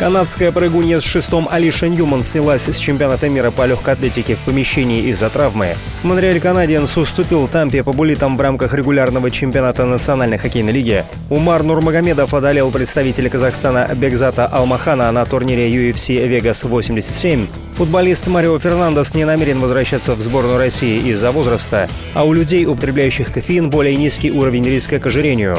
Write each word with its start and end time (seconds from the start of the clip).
Канадская 0.00 0.50
прыгунья 0.50 0.98
с 0.98 1.04
шестом 1.04 1.46
Алиша 1.50 1.86
Ньюман 1.86 2.24
снялась 2.24 2.66
с 2.66 2.78
чемпионата 2.78 3.28
мира 3.28 3.50
по 3.50 3.66
легкой 3.66 3.92
атлетике 3.92 4.34
в 4.34 4.38
помещении 4.38 5.10
из-за 5.10 5.28
травмы. 5.28 5.76
Монреаль 6.02 6.40
Канадиенс 6.40 6.96
уступил 6.96 7.46
Тампе 7.46 7.84
по 7.84 7.92
булитам 7.92 8.38
в 8.38 8.40
рамках 8.40 8.72
регулярного 8.72 9.30
чемпионата 9.30 9.84
Национальной 9.84 10.38
хоккейной 10.38 10.72
лиги. 10.72 11.04
Умар 11.28 11.62
Нурмагомедов 11.64 12.32
одолел 12.32 12.70
представителя 12.70 13.28
Казахстана 13.28 13.90
Бекзата 13.94 14.46
Алмахана 14.46 15.12
на 15.12 15.26
турнире 15.26 15.70
UFC 15.70 16.16
Vegas 16.26 16.66
87. 16.66 17.46
Футболист 17.74 18.26
Марио 18.26 18.58
Фернандес 18.58 19.14
не 19.14 19.26
намерен 19.26 19.60
возвращаться 19.60 20.14
в 20.14 20.20
сборную 20.22 20.56
России 20.56 21.10
из-за 21.10 21.30
возраста, 21.30 21.90
а 22.14 22.24
у 22.24 22.32
людей, 22.32 22.64
употребляющих 22.64 23.30
кофеин, 23.30 23.68
более 23.68 23.96
низкий 23.96 24.32
уровень 24.32 24.64
риска 24.64 24.98
к 24.98 25.04
ожирению. 25.04 25.58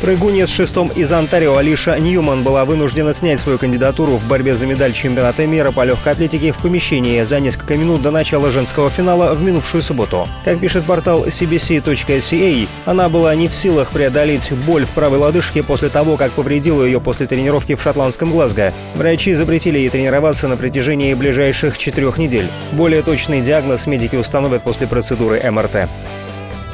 Прыгунья 0.00 0.46
с 0.46 0.50
шестом 0.50 0.88
из 0.88 1.12
Онтарио 1.12 1.58
Алиша 1.58 1.98
Ньюман 1.98 2.42
была 2.42 2.64
вынуждена 2.64 3.12
снять 3.12 3.38
свою 3.38 3.58
кандидатуру 3.58 4.16
в 4.16 4.26
борьбе 4.26 4.56
за 4.56 4.66
медаль 4.66 4.94
чемпионата 4.94 5.46
мира 5.46 5.72
по 5.72 5.84
легкой 5.84 6.14
атлетике 6.14 6.52
в 6.52 6.56
помещении 6.56 7.22
за 7.22 7.38
несколько 7.38 7.76
минут 7.76 8.00
до 8.00 8.10
начала 8.10 8.50
женского 8.50 8.88
финала 8.88 9.34
в 9.34 9.42
минувшую 9.42 9.82
субботу. 9.82 10.26
Как 10.42 10.58
пишет 10.58 10.86
портал 10.86 11.26
cbc.ca, 11.26 12.68
она 12.86 13.10
была 13.10 13.34
не 13.34 13.48
в 13.48 13.54
силах 13.54 13.90
преодолеть 13.90 14.50
боль 14.66 14.86
в 14.86 14.92
правой 14.92 15.18
лодыжке 15.18 15.62
после 15.62 15.90
того, 15.90 16.16
как 16.16 16.32
повредила 16.32 16.82
ее 16.82 16.98
после 16.98 17.26
тренировки 17.26 17.74
в 17.74 17.82
шотландском 17.82 18.30
Глазго. 18.30 18.72
Врачи 18.94 19.34
запретили 19.34 19.78
ей 19.78 19.90
тренироваться 19.90 20.48
на 20.48 20.56
протяжении 20.56 21.12
ближайших 21.12 21.76
четырех 21.76 22.16
недель. 22.16 22.48
Более 22.72 23.02
точный 23.02 23.42
диагноз 23.42 23.86
медики 23.86 24.16
установят 24.16 24.62
после 24.62 24.86
процедуры 24.86 25.42
МРТ. 25.50 25.90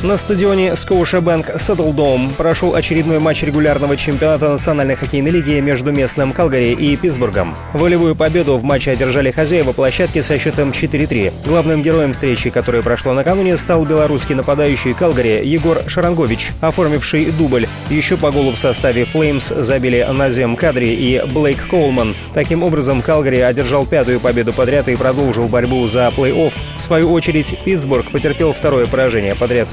На 0.02 0.18
стадионе 0.18 0.72
Scotiabank 0.72 1.56
Saddledome 1.56 2.34
прошел 2.34 2.74
очередной 2.74 3.18
матч 3.18 3.42
регулярного 3.42 3.96
чемпионата 3.96 4.50
Национальной 4.50 4.94
хоккейной 4.94 5.30
лиги 5.30 5.58
между 5.60 5.90
местным 5.90 6.34
Калгари 6.34 6.72
и 6.72 6.96
Питтсбургом. 6.96 7.56
Волевую 7.72 8.14
победу 8.14 8.58
в 8.58 8.62
матче 8.62 8.90
одержали 8.90 9.30
хозяева 9.30 9.72
площадки 9.72 10.20
со 10.20 10.38
счетом 10.38 10.70
4-3. 10.70 11.32
Главным 11.46 11.82
героем 11.82 12.12
встречи, 12.12 12.50
которая 12.50 12.82
прошла 12.82 13.14
накануне, 13.14 13.56
стал 13.56 13.86
белорусский 13.86 14.34
нападающий 14.34 14.92
Калгари 14.92 15.40
Егор 15.46 15.78
Шарангович, 15.86 16.50
оформивший 16.60 17.32
дубль. 17.32 17.66
Еще 17.88 18.18
по 18.18 18.30
голу 18.30 18.50
в 18.50 18.58
составе 18.58 19.06
Флеймс 19.06 19.48
забили 19.48 20.06
Назем 20.12 20.56
Кадри 20.56 20.94
и 20.94 21.22
Блейк 21.24 21.66
Коулман. 21.68 22.14
Таким 22.34 22.62
образом, 22.62 23.00
Калгари 23.00 23.40
одержал 23.40 23.86
пятую 23.86 24.20
победу 24.20 24.52
подряд 24.52 24.88
и 24.88 24.96
продолжил 24.96 25.48
борьбу 25.48 25.86
за 25.88 26.12
плей-офф. 26.14 26.52
В 26.76 26.80
свою 26.82 27.12
очередь, 27.12 27.58
Питтсбург 27.64 28.10
потерпел 28.10 28.52
второе 28.52 28.86
поражение 28.86 29.34
подряд. 29.34 29.68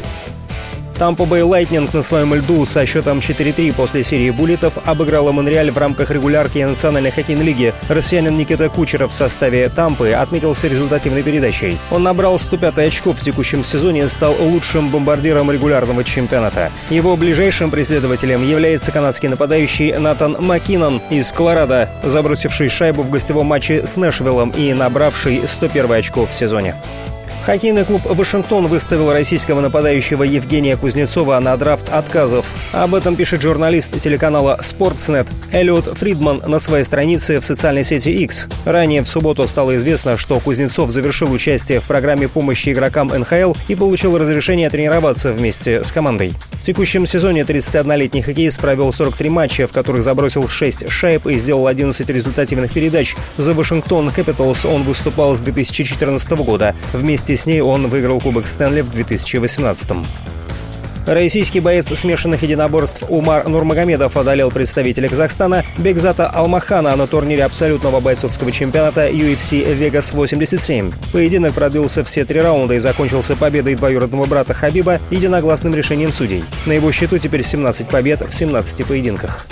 Тампа 0.97 1.25
Бэй 1.25 1.41
Лайтнинг 1.41 1.94
на 1.94 2.02
своем 2.02 2.33
льду 2.33 2.66
со 2.66 2.86
счетом 2.86 3.19
4-3 3.19 3.73
после 3.73 4.03
серии 4.03 4.30
буллетов 4.30 4.77
обыграла 4.86 5.31
Монреаль 5.31 5.72
в 5.72 5.77
рамках 5.77 6.11
регулярки 6.11 6.59
Национальной 6.59 7.11
хоккейной 7.11 7.44
лиги. 7.44 7.73
Россиянин 7.89 8.38
Никита 8.38 8.69
Кучеров 8.69 9.11
в 9.11 9.13
составе 9.13 9.69
Тампы 9.69 10.11
отметился 10.11 10.67
результативной 10.67 11.23
передачей. 11.23 11.77
Он 11.91 12.03
набрал 12.03 12.38
105 12.38 12.77
очков 12.77 13.19
в 13.19 13.23
текущем 13.23 13.63
сезоне 13.63 14.03
и 14.03 14.08
стал 14.08 14.35
лучшим 14.39 14.89
бомбардиром 14.89 15.52
регулярного 15.52 16.03
чемпионата. 16.03 16.72
Его 16.89 17.16
ближайшим 17.16 17.72
преследователем 17.72 18.47
является 18.47 18.91
канадский 18.91 19.29
нападающий 19.29 19.97
Натан 19.97 20.38
Маккинон 20.39 21.01
из 21.09 21.31
Колорадо, 21.31 21.89
забросивший 22.03 22.69
шайбу 22.69 23.01
в 23.01 23.09
гостевом 23.09 23.47
матче 23.47 23.85
с 23.85 23.97
Нэшвиллом 23.97 24.51
и 24.51 24.73
набравший 24.73 25.41
101 25.47 25.91
очко 25.91 26.25
в 26.25 26.34
сезоне. 26.34 26.75
Хоккейный 27.46 27.84
клуб 27.84 28.04
«Вашингтон» 28.06 28.68
выставил 28.68 29.12
российского 29.12 29.59
нападающего 29.59 30.24
Евгения 30.24 30.78
Кузнецова 30.78 31.38
на 31.40 31.58
драфт 31.58 31.90
отказов. 31.90 32.46
Об 32.72 32.96
этом 32.96 33.18
пишет 33.18 33.42
журналист 33.42 34.00
телеканала 34.00 34.58
«Спортснет» 34.62 35.28
Эллиот 35.52 35.98
Фридман 35.98 36.42
на 36.48 36.59
своей 36.59 36.86
странице 36.86 37.42
в 37.42 37.46
социальной 37.46 37.84
сети 37.84 38.12
X. 38.24 38.48
Ранее 38.64 39.02
в 39.02 39.09
субботу 39.09 39.46
стало 39.50 39.76
известно, 39.76 40.18
что 40.18 40.40
Кузнецов 40.40 40.90
завершил 40.92 41.34
участие 41.34 41.81
в 41.81 41.84
программе 41.84 42.30
помощи 42.30 42.72
игрокам 42.72 43.09
НХЛ 43.09 43.56
и 43.68 43.75
получил 43.75 44.18
разрешение 44.18 44.70
тренироваться 44.70 45.34
вместе 45.34 45.84
с 45.84 45.92
командой. 45.92 46.31
В 46.54 46.66
текущем 46.66 47.06
сезоне 47.06 47.42
31-летний 47.42 48.22
хоккеист 48.22 48.58
провел 48.58 48.94
43 48.94 49.30
матча, 49.30 49.68
в 49.68 49.74
которых 49.74 50.02
забросил 50.02 50.48
6 50.48 50.90
шайб 50.90 51.28
и 51.28 51.38
сделал 51.38 51.68
11 51.68 52.10
результативных 52.10 52.72
передач. 52.72 53.18
За 53.36 53.54
Вашингтон 53.54 54.08
Capitals 54.16 54.66
он 54.66 54.84
выступал 54.84 55.36
с 55.36 55.42
2014 55.42 56.31
года. 56.31 56.74
Вместе 56.94 57.32
Вместе 57.33 57.45
с 57.45 57.47
ней 57.47 57.61
он 57.61 57.88
выиграл 57.88 58.21
Кубок 58.21 58.45
Стэнли 58.45 58.81
в 58.81 58.91
2018 58.91 59.89
-м. 59.89 60.05
Российский 61.07 61.61
боец 61.61 61.88
смешанных 61.88 62.44
единоборств 62.44 63.05
Умар 63.09 63.47
Нурмагомедов 63.47 64.16
одолел 64.17 64.51
представителя 64.51 65.09
Казахстана 65.09 65.66
Бекзата 65.79 66.27
Алмахана 66.27 66.95
на 66.95 67.07
турнире 67.07 67.44
абсолютного 67.44 68.01
бойцовского 68.01 68.51
чемпионата 68.51 69.09
UFC 69.09 69.66
Vegas 69.75 70.13
87. 70.13 70.91
Поединок 71.11 71.53
продлился 71.53 72.03
все 72.03 72.23
три 72.23 72.39
раунда 72.39 72.75
и 72.75 72.79
закончился 72.79 73.35
победой 73.35 73.73
двоюродного 73.73 74.25
брата 74.25 74.53
Хабиба 74.53 75.00
единогласным 75.09 75.73
решением 75.73 76.11
судей. 76.11 76.44
На 76.67 76.73
его 76.73 76.91
счету 76.91 77.17
теперь 77.17 77.44
17 77.44 77.88
побед 77.88 78.21
в 78.21 78.31
17 78.31 78.85
поединках. 78.85 79.47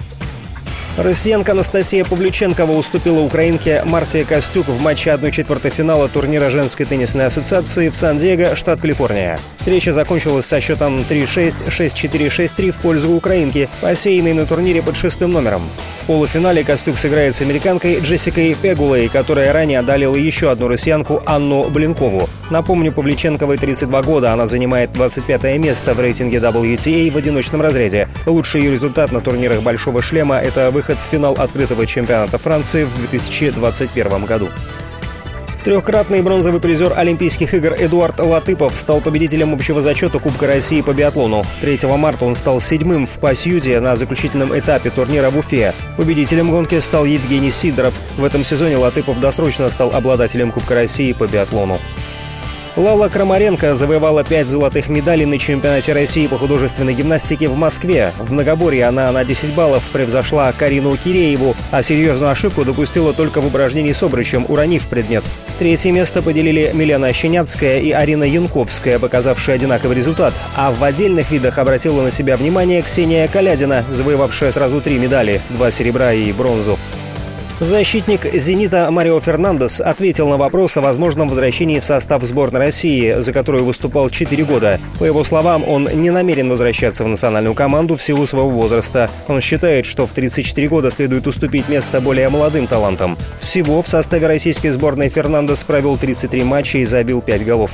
Россиянка 0.97 1.53
Анастасия 1.53 2.03
Павлюченкова 2.03 2.73
уступила 2.73 3.21
украинке 3.21 3.81
Мартия 3.85 4.25
Костюк 4.25 4.67
в 4.67 4.81
матче 4.81 5.11
1-4 5.11 5.69
финала 5.69 6.09
турнира 6.09 6.49
женской 6.49 6.85
теннисной 6.85 7.27
ассоциации 7.27 7.87
в 7.87 7.95
Сан-Диего, 7.95 8.57
штат 8.57 8.81
Калифорния. 8.81 9.39
Встреча 9.55 9.93
закончилась 9.93 10.47
со 10.47 10.59
счетом 10.59 10.97
3-6, 10.97 11.69
6-4, 11.69 12.27
6-3 12.27 12.71
в 12.71 12.79
пользу 12.79 13.11
украинки, 13.11 13.69
посеянной 13.79 14.33
на 14.33 14.45
турнире 14.45 14.81
под 14.81 14.97
шестым 14.97 15.31
номером. 15.31 15.61
В 15.95 16.05
полуфинале 16.05 16.63
Костюк 16.65 16.97
сыграет 16.97 17.35
с 17.35 17.41
американкой 17.41 18.01
Джессикой 18.01 18.55
Пегулой, 18.61 19.07
которая 19.07 19.53
ранее 19.53 19.79
одолела 19.79 20.17
еще 20.17 20.51
одну 20.51 20.67
россиянку 20.67 21.23
Анну 21.25 21.69
Блинкову. 21.69 22.27
Напомню, 22.49 22.91
Павличенковой 22.91 23.57
32 23.57 24.01
года, 24.01 24.33
она 24.33 24.45
занимает 24.45 24.91
25 24.91 25.57
место 25.57 25.93
в 25.93 26.01
рейтинге 26.01 26.39
WTA 26.39 27.09
в 27.09 27.15
одиночном 27.15 27.61
разряде. 27.61 28.09
Лучший 28.25 28.61
ее 28.61 28.73
результат 28.73 29.13
на 29.13 29.21
турнирах 29.21 29.61
«Большого 29.61 30.01
шлема»— 30.01 30.37
это 30.41 30.69
выход 30.69 30.80
в 30.89 31.01
финал 31.01 31.33
открытого 31.37 31.85
чемпионата 31.85 32.37
Франции 32.37 32.83
в 32.83 32.93
2021 32.95 34.25
году. 34.25 34.49
Трехкратный 35.63 36.23
бронзовый 36.23 36.59
призер 36.59 36.93
Олимпийских 36.95 37.53
игр 37.53 37.75
Эдуард 37.77 38.19
Латыпов 38.19 38.75
стал 38.75 38.99
победителем 38.99 39.53
общего 39.53 39.83
зачета 39.83 40.17
Кубка 40.17 40.47
России 40.47 40.81
по 40.81 40.91
биатлону. 40.91 41.45
3 41.61 41.79
марта 41.97 42.25
он 42.25 42.33
стал 42.33 42.59
седьмым 42.59 43.05
в 43.05 43.19
Пасьюде 43.19 43.79
на 43.79 43.95
заключительном 43.95 44.57
этапе 44.57 44.89
турнира 44.89 45.29
в 45.29 45.37
Уфе. 45.37 45.75
Победителем 45.97 46.49
гонки 46.49 46.79
стал 46.79 47.05
Евгений 47.05 47.51
Сидоров. 47.51 47.93
В 48.17 48.23
этом 48.23 48.43
сезоне 48.43 48.77
Латыпов 48.77 49.19
досрочно 49.19 49.69
стал 49.69 49.93
обладателем 49.93 50.51
Кубка 50.51 50.73
России 50.73 51.13
по 51.13 51.27
биатлону. 51.27 51.79
Лала 52.77 53.09
Крамаренко 53.09 53.75
завоевала 53.75 54.23
пять 54.23 54.47
золотых 54.47 54.87
медалей 54.87 55.25
на 55.25 55.37
чемпионате 55.37 55.91
России 55.91 56.27
по 56.27 56.37
художественной 56.37 56.93
гимнастике 56.93 57.49
в 57.49 57.57
Москве. 57.57 58.13
В 58.17 58.31
многоборье 58.31 58.85
она 58.85 59.11
на 59.11 59.25
10 59.25 59.53
баллов 59.53 59.83
превзошла 59.91 60.53
Карину 60.53 60.95
Кирееву, 60.95 61.53
а 61.71 61.83
серьезную 61.83 62.31
ошибку 62.31 62.63
допустила 62.63 63.11
только 63.11 63.41
в 63.41 63.47
упражнении 63.47 63.91
с 63.91 64.01
обручем, 64.01 64.45
уронив 64.47 64.87
предмет. 64.87 65.25
Третье 65.59 65.91
место 65.91 66.21
поделили 66.21 66.71
Милена 66.73 67.11
Щеняцкая 67.11 67.81
и 67.81 67.91
Арина 67.91 68.23
Янковская, 68.23 68.99
показавшие 68.99 69.55
одинаковый 69.55 69.97
результат. 69.97 70.33
А 70.55 70.71
в 70.71 70.81
отдельных 70.81 71.29
видах 71.29 71.57
обратила 71.57 72.01
на 72.01 72.09
себя 72.09 72.37
внимание 72.37 72.81
Ксения 72.81 73.27
Калядина, 73.27 73.83
завоевавшая 73.91 74.53
сразу 74.53 74.79
три 74.79 74.97
медали– 74.97 75.41
два 75.49 75.71
серебра 75.71 76.13
и 76.13 76.31
бронзу. 76.31 76.79
Защитник 77.61 78.21
«Зенита» 78.33 78.89
Марио 78.89 79.19
Фернандес 79.19 79.81
ответил 79.81 80.27
на 80.27 80.37
вопрос 80.37 80.77
о 80.77 80.81
возможном 80.81 81.27
возвращении 81.27 81.77
в 81.77 81.85
состав 81.85 82.23
сборной 82.23 82.59
России, 82.59 83.13
за 83.19 83.31
которую 83.31 83.65
выступал 83.65 84.09
4 84.09 84.43
года. 84.45 84.79
По 84.97 85.03
его 85.03 85.23
словам, 85.23 85.63
он 85.69 85.87
не 85.93 86.09
намерен 86.09 86.49
возвращаться 86.49 87.03
в 87.03 87.07
национальную 87.07 87.53
команду 87.53 87.97
в 87.97 88.01
силу 88.01 88.25
своего 88.25 88.49
возраста. 88.49 89.11
Он 89.27 89.41
считает, 89.41 89.85
что 89.85 90.07
в 90.07 90.11
34 90.11 90.67
года 90.69 90.89
следует 90.89 91.27
уступить 91.27 91.69
место 91.69 92.01
более 92.01 92.29
молодым 92.29 92.65
талантам. 92.65 93.15
Всего 93.39 93.83
в 93.83 93.87
составе 93.87 94.25
российской 94.25 94.69
сборной 94.69 95.09
Фернандес 95.09 95.63
провел 95.63 95.97
33 95.97 96.43
матча 96.43 96.79
и 96.79 96.85
забил 96.85 97.21
5 97.21 97.45
голов. 97.45 97.73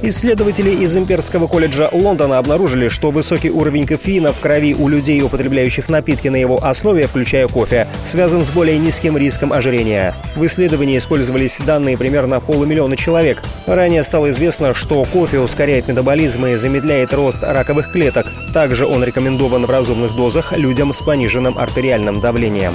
Исследователи 0.00 0.70
из 0.70 0.96
Имперского 0.96 1.48
колледжа 1.48 1.88
Лондона 1.90 2.38
обнаружили, 2.38 2.86
что 2.86 3.10
высокий 3.10 3.50
уровень 3.50 3.84
кофеина 3.84 4.32
в 4.32 4.38
крови 4.38 4.72
у 4.72 4.86
людей, 4.86 5.20
употребляющих 5.22 5.88
напитки 5.88 6.28
на 6.28 6.36
его 6.36 6.64
основе, 6.64 7.08
включая 7.08 7.48
кофе, 7.48 7.88
связан 8.06 8.44
с 8.44 8.50
более 8.50 8.78
низким 8.78 9.16
риском 9.16 9.52
ожирения. 9.52 10.14
В 10.36 10.46
исследовании 10.46 10.98
использовались 10.98 11.58
данные 11.58 11.98
примерно 11.98 12.38
полумиллиона 12.38 12.96
человек. 12.96 13.42
Ранее 13.66 14.04
стало 14.04 14.30
известно, 14.30 14.72
что 14.72 15.04
кофе 15.04 15.40
ускоряет 15.40 15.88
метаболизм 15.88 16.46
и 16.46 16.54
замедляет 16.54 17.12
рост 17.12 17.42
раковых 17.42 17.90
клеток. 17.90 18.28
Также 18.54 18.86
он 18.86 19.02
рекомендован 19.02 19.66
в 19.66 19.70
разумных 19.70 20.14
дозах 20.14 20.56
людям 20.56 20.94
с 20.94 21.00
пониженным 21.02 21.58
артериальным 21.58 22.20
давлением. 22.20 22.74